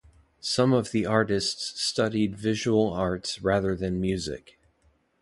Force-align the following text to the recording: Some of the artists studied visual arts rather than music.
Some 0.39 0.73
of 0.73 0.89
the 0.93 1.05
artists 1.05 1.79
studied 1.79 2.35
visual 2.35 2.91
arts 2.91 3.39
rather 3.43 3.75
than 3.75 4.01
music. 4.01 4.57